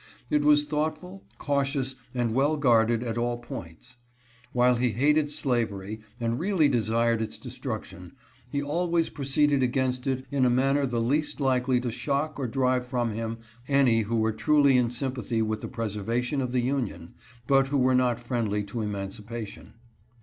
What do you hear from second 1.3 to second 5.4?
cautious, and well guarded at all points. While he hated